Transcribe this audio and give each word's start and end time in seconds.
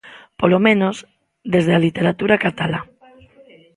Polo 0.39 0.59
menos 0.67 0.95
desde 1.53 1.71
a 1.73 1.83
literatura 1.85 2.41
catalá. 2.45 2.79